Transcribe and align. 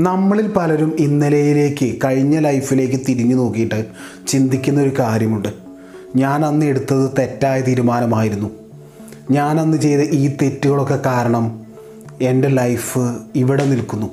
നമ്മളിൽ 0.00 0.48
പലരും 0.48 0.96
ഇന്നലെയിലേക്ക് 0.98 1.98
കഴിഞ്ഞ 2.04 2.38
ലൈഫിലേക്ക് 2.38 3.00
തിരിഞ്ഞു 3.08 3.34
നോക്കിയിട്ട് 3.34 3.86
ചിന്തിക്കുന്ന 4.28 4.80
ഒരു 4.80 4.92
കാര്യമുണ്ട്. 4.98 5.48
ഞാൻ 6.16 6.44
അന്ന് 6.44 6.66
എടുത്തത് 6.66 7.10
തെറ്റായ 7.18 7.60
തീരുമാനമായിരുന്നു. 7.60 8.50
ഞാൻ 9.30 9.60
അന്ന് 9.60 9.76
ചെയ്ത 9.76 10.00
ഈ 10.00 10.36
തെറ്റുകളൊക്കെ 10.42 10.98
കാരണം 11.06 11.66
എന്റെ 12.22 12.48
ലൈഫ് 12.48 12.98
ഇവിടെ 13.34 13.64
നിൽക്കുന്നു. 13.64 14.06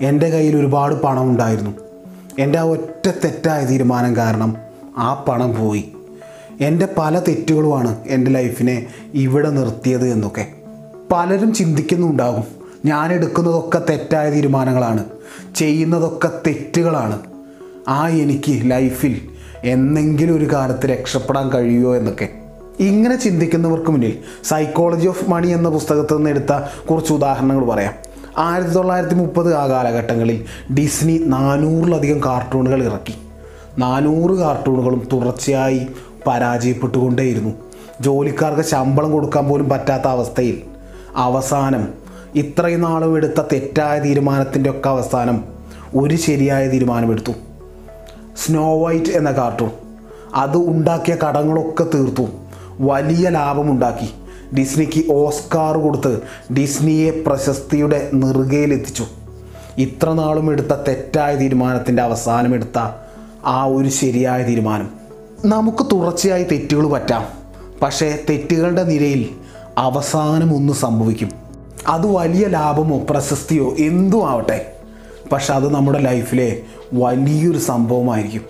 എന്റെ 0.00 0.28
കയ്യിൽ 0.28 0.56
ഒരുപാട് 0.56 0.94
പണം 0.94 1.30
ഉണ്ടായിരുന്നു. 1.30 1.70
എന്റെ 2.38 2.58
ആ 2.58 2.62
ഒറ്റ 2.62 3.08
തെറ്റായ 3.24 3.64
തീരുമാനം 3.64 4.16
കാരണം 4.16 4.56
ആ 4.98 5.24
പണം 5.28 5.60
പോയി. 5.60 5.92
എന്റെ 6.60 6.88
പല 6.98 7.18
തെറ്റുകളുമാണ് 7.18 7.98
എന്റെ 8.06 8.30
ലൈഫിനെ 8.30 8.86
ഇവിടെ 9.14 9.50
നിർത്തിയത് 9.50 10.08
എന്നൊക്കെ. 10.12 10.46
പലരും 11.12 11.54
ചിന്തിക്കുന്നുണ്ടാകും. 11.54 12.63
ഞാൻ 12.84 13.12
എടുക്കുന്നതൊക്കെ 13.12 13.82
തെറ്റായ 13.90 14.30
തീരുമാനങ്ങളാണ്. 14.30 15.04
ചെയ്യുന്നതൊക്കെ 15.56 16.30
തെറ്റുകളാണ്. 16.46 17.18
ആ 17.88 18.08
എനിക്ക് 18.08 18.70
ലൈഫിൽ 18.70 19.20
എന്നെങ്കിലും 19.64 20.36
ഒരു 20.36 20.52
കാലത്ത് 20.52 20.86
രക്ഷപ്പെടാൻ 20.86 21.48
കഴിയുമോ 21.48 21.94
എന്നൊക്കെ. 21.94 22.28
ഇങ്ങനെ 22.80 23.16
ചിന്തിക്കുന്നവർക്ക് 23.16 23.90
മുന്നിൽ 23.90 24.18
സൈക്കോളജി 24.44 25.08
ഓഫ് 25.08 25.30
മണി 25.30 25.48
എന്ന 25.48 25.68
പുസ്തകത്തിൽ 25.68 26.14
നിന്ന് 26.14 26.30
എടുത്ത 26.30 26.60
കുറച്ച് 26.90 27.12
ഉദാഹരണങ്ങൾ 27.12 27.64
പറയാം. 27.64 27.94
ആയിരത്തി 28.38 28.70
തൊള്ളായിരത്തി 28.70 29.14
മുപ്പത് 29.14 29.54
ആ 29.54 29.68
കാലഘട്ടങ്ങളിൽ 29.68 30.44
ഡിസ്നി 30.74 31.18
നാനൂറിലധികം 31.18 32.20
കാർട്ടൂണുകൾ 32.24 32.82
ഇറക്കി. 32.82 33.14
നാനൂറ് 33.78 34.38
കാർട്ടൂണുകളും 34.38 35.08
തുടർച്ചയായി 35.12 35.86
പരാജയപ്പെട്ടുകൊണ്ടേയിരുന്നു. 36.26 37.50
ജോലിക്കാർക്ക് 38.00 38.62
ശമ്പളം 38.62 39.12
കൊടുക്കാൻ 39.12 39.48
പോലും 39.48 39.68
പറ്റാത്ത 39.68 40.02
അവസ്ഥയിൽ. 40.02 40.62
അവസാനം 41.16 42.03
ഇത്രയും 42.34 42.80
നാളും 42.80 43.16
എടുത്ത 43.16 43.40
തെറ്റായ 43.52 43.98
തീരുമാനത്തിന്റെ 43.98 44.70
ഒക്കെ 44.70 44.88
അവസാനം 44.88 45.44
ഒരു 45.96 46.16
ശരിയായ 46.16 46.68
തീരുമാനമെടുത്തു 46.68 47.32
സ്നോ 48.36 48.84
വൈറ്റ് 48.84 49.10
എന്ന 49.10 49.30
കാർട്ടൂൺ 49.30 49.70
അത് 50.34 50.56
ഉണ്ടാക്കിയ 50.56 51.16
കടങ്ങളൊക്കെ 51.28 51.84
തീർത്തു. 51.84 52.26
വലിയ 52.80 53.28
ലാഭമുണ്ടാക്കി 53.28 54.10
ഡിസ്നിക്ക് 54.56 55.12
ഓസ്കാർ 55.12 55.76
കൊടുത്ത് 55.76 56.22
ഡിസ്നിയെ 56.52 57.22
പ്രശസ്തിയുടെ 57.26 58.10
നെറുകയിലെത്തിച്ചു. 58.14 59.06
ഇത്ര 59.78 60.12
നാളും 60.12 60.52
എടുത്ത 60.52 60.72
തെറ്റായ 60.88 61.34
തീരുമാനത്തിന്റെ 61.34 62.02
അവസാനം 62.02 62.54
എടുത്ത 62.54 62.78
ആ 63.44 63.64
ഒരു 63.64 63.88
ശരിയായ 63.88 64.42
തീരുമാനം. 64.42 64.90
നമുക്ക് 65.44 65.86
തുടർച്ചയായി 65.92 66.44
തെറ്റുകൾ 66.44 66.86
പറ്റാം. 66.86 67.24
പക്ഷേ 67.82 68.18
തെറ്റുകളുടെ 68.30 68.82
നിരയിൽ 68.82 69.28
അവസാനം 69.78 70.54
ഒന്ന് 70.54 70.72
സംഭവിക്കും. 70.72 71.43
അത് 71.88 72.06
വലിയ 72.06 72.46
ലാഭമോ 72.46 73.00
പ്രശസ്തിയോ 73.10 73.74
എന്തും 73.78 74.30
ആവട്ടെ. 74.30 74.72
പക്ഷെ 75.32 75.52
അത് 75.52 75.74
നമ്മുടെ 75.74 75.98
ലൈഫിലെ 75.98 76.60
വലിയൊരു 76.94 77.58
സംഭവമായിരിക്കും. 77.58 78.42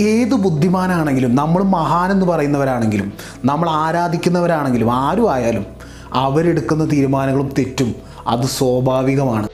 ഏത് 0.00 0.34
ബുദ്ധിമാനാണെങ്കിലും 0.34 1.36
നമ്മൾ 1.36 1.62
മഹാനെന്ന് 1.62 2.26
പറയുന്നവരാണെങ്കിലും 2.26 3.12
നമ്മൾ 3.44 3.70
ആരാധിക്കുന്നവരാണെങ്കിലും 3.70 4.92
ആരും 4.92 5.32
ആയാലും 5.32 5.66
അവരെടുക്കുന്ന 6.12 6.92
തീരുമാനങ്ങളും 6.92 7.54
തെറ്റും 7.58 7.94
അത് 8.26 8.42
സ്വാഭാവികമാണ്. 8.42 9.48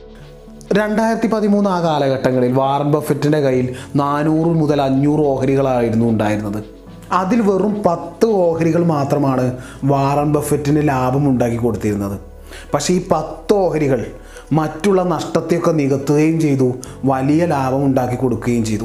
രണ്ടായിരത്തി 0.72 1.26
പതിമൂന്ന് 1.26 1.70
ആ 1.70 1.80
കാലഘട്ടങ്ങളിൽ 1.80 2.52
വാറൻ 2.52 2.92
ബഫറ്റിന്റെ 2.92 3.40
കയ്യിൽ 3.40 3.74
നാനൂറ് 3.96 4.46
മുതൽ 4.46 4.82
അഞ്ഞൂറ് 4.82 5.20
ഓഹരികളായിരുന്നു 5.20 6.06
ഉണ്ടായിരുന്നത്. 6.06 6.64
അതിൽ 7.12 7.40
വെറും 7.40 7.82
പത്ത് 7.86 8.26
ഓഹരികൾ 8.26 8.86
മാത്രമാണ് 8.86 9.56
വാറൻ 9.84 10.32
ബഫറ്റിന് 10.32 10.88
ലാഭം 10.88 11.28
ഉണ്ടാക്കി 11.28 11.56
കൊടുത്തിരുന്നത്. 11.56 12.31
പക്ഷേ 12.74 12.94
ഈ 12.94 13.08
പത്ത് 13.10 13.54
ഓഹരികൾ 13.54 14.06
മറ്റുള്ള 14.52 15.02
നഷ്ടത്തെയൊക്കെ 15.02 15.70
നികത്തുകയും 15.70 16.40
ചെയ്തു 16.40 16.72
വലിയ 17.04 17.46
ലാഭം 17.46 17.84
ഉണ്ടാക്കി 17.84 18.14
കൊടുക്കുകയും 18.14 18.64
ചെയ്തു. 18.64 18.84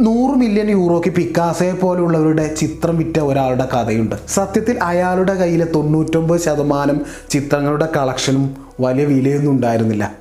നൂറ് 0.00 0.36
മില്യൺ 0.36 0.70
യൂറോയ്ക്ക് 0.70 1.08
പിക്കാസയെ 1.08 1.72
പോലുള്ളവരുടെ 1.72 2.54
ചിത്രം 2.54 2.98
വിറ്റ 2.98 3.18
ഒരാളുടെ 3.18 3.68
കഥയുണ്ട്. 3.74 4.16
സത്യത്തിൽ 4.28 4.78
അയാളുടെ 4.82 5.34
കയ്യിലെ 5.34 5.64
തൊണ്ണൂറ്റൊമ്പത് 5.64 6.40
ശതമാനം 6.40 7.00
ചിത്രങ്ങളുടെ 7.30 7.88
കളക്ഷനും 7.96 8.56
വലിയ 8.80 9.04
വിലയൊന്നും 9.04 9.50
ഉണ്ടായിരുന്നില്ല. 9.50 10.14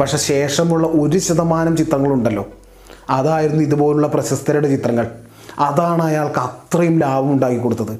പക്ഷെ 0.00 0.16
ശേഷമുള്ള 0.16 0.86
ഒരു 0.86 1.18
ശതമാനം 1.18 1.76
ചിത്രങ്ങളുണ്ടല്ലോ. 1.76 2.46
അതായിരുന്നു 3.10 3.62
ഇതുപോലുള്ള 3.62 4.06
പ്രശസ്തരുടെ 4.06 4.68
ചിത്രങ്ങൾ. 4.68 5.10
അതാണ് 5.58 6.02
അയാൾക്ക് 6.02 6.38
അത്രയും 6.38 6.98
ലാഭം 6.98 7.32
ഉണ്ടാക്കി 7.32 7.56
കൊടുത്തത്. 7.56 7.98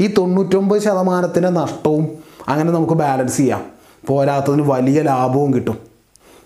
ഈ 0.00 0.14
തൊണ്ണൂറ്റൊമ്പത് 0.18 0.82
ശതമാനത്തിന്റെ 0.82 1.48
നഷ്ടവും 1.48 2.08
അങ്ങനെ 2.48 2.72
നമുക്ക് 2.72 2.94
ബാലൻസ് 2.94 3.36
ചെയ്യാം. 3.36 3.75
പോരാത്തതിന് 4.08 4.62
വലിയ 4.62 5.02
ലാഭവും 5.02 5.54
കിട്ടും. 5.54 5.78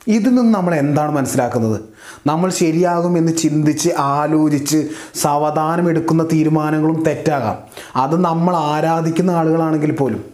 ഇതിൽ 0.08 0.34
നിന്ന് 0.34 0.54
നമ്മൾ 0.54 0.74
എന്താണ് 0.74 1.12
മനസ്സിലാക്കുന്നത്? 1.12 1.80
നമ്മൾ 2.26 2.50
ശരിയാകും 2.50 3.18
എന്ന് 3.18 3.32
ചിന്തിച്ച് 3.36 3.90
ആലോചിച്ച് 3.98 4.88
സാവധാനം 5.14 5.90
എടുക്കുന്ന 5.90 6.24
തീരുമാനങ്ങളും 6.32 7.04
തെറ്റാകാം. 7.06 7.56
അത് 7.96 8.16
നമ്മൾ 8.16 8.56
ആരാധിക്കുന്ന 8.56 9.30
ആളുകളാണെങ്കിൽ 9.30 9.92
പോലും 9.92 10.24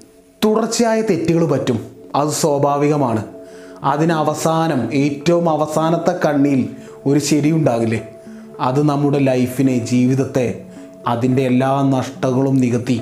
തുടർച്ചയായ 0.44 1.00
തെറ്റുകൾ 1.00 1.47
പറ്റും. 1.47 1.87
അത് 2.14 2.28
സ്വാഭാവികമാണ്. 2.28 3.25
അതിനവസാനം 3.82 4.94
ഏറ്റവും 4.94 5.50
അവസാനത്തെ 5.50 6.20
കണ്ണിയിൽ 6.25 6.69
ഒരു 7.06 7.19
ശരി 7.19 7.53
ഉണ്ടാകില്ലേ? 7.53 8.08
അത് 8.60 8.88
നമ്മുടെ 8.88 9.19
ലൈഫിനെ 9.19 9.78
ജീവിതത്തെ 9.78 10.64
അതിന്റെ 11.06 11.43
എല്ലാ 11.43 11.82
നഷ്ടങ്ങളും 11.82 12.56
നികത്തി 12.56 13.00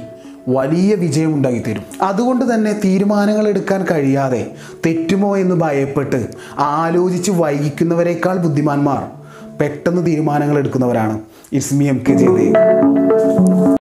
വലിയ 0.48 0.94
വിജയം 0.94 1.34
ഉണ്ടാക്കിത്തരും 1.34 1.82
അതുകൊണ്ട് 2.02 2.54
തന്നെ 2.54 2.80
തീരുമാനങ്ങൾ 2.84 3.48
എടുക്കാൻ 3.48 3.86
കഴിയാതെ 3.90 4.52
തെറ്റുമോ 4.86 5.36
എന്ന് 5.36 5.54
ഭയപ്പെട്ട് 5.54 6.28
ആലോചിച്ച് 6.58 7.30
വൈകിക്കുന്നവരെക്കാൾ 7.30 8.36
ബുദ്ധിമാന്മാർ 8.38 9.02
പെട്ടെന്ന് 9.60 10.06
തീരുമാനങ്ങൾ 10.06 10.58
എടുക്കുന്നവരാണ് 10.58 11.20
ഇസ്മി 11.52 11.84
എം 11.84 12.04
കെ 12.08 12.14
ജയദേവ്. 12.14 12.93